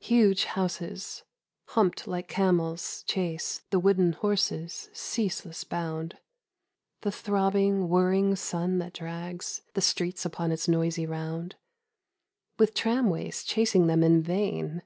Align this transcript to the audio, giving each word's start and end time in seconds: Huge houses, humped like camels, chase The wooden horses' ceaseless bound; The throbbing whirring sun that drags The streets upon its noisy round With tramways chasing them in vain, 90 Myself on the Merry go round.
Huge 0.00 0.44
houses, 0.46 1.22
humped 1.66 2.06
like 2.08 2.28
camels, 2.28 3.02
chase 3.02 3.60
The 3.68 3.78
wooden 3.78 4.14
horses' 4.14 4.88
ceaseless 4.94 5.64
bound; 5.64 6.16
The 7.02 7.12
throbbing 7.12 7.90
whirring 7.90 8.36
sun 8.36 8.78
that 8.78 8.94
drags 8.94 9.60
The 9.74 9.82
streets 9.82 10.24
upon 10.24 10.50
its 10.50 10.66
noisy 10.66 11.04
round 11.04 11.56
With 12.58 12.72
tramways 12.72 13.44
chasing 13.44 13.86
them 13.86 14.02
in 14.02 14.22
vain, 14.22 14.26
90 14.26 14.26
Myself 14.26 14.38
on 14.38 14.54
the 14.54 14.54
Merry 14.54 14.62
go 14.62 14.72
round. 14.78 14.82